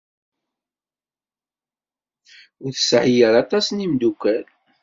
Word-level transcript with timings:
Ur 2.63 2.71
tesɛi 2.73 3.15
ara 3.27 3.37
aṭas 3.43 3.65
n 3.69 3.81
yimeddukal. 3.83 4.45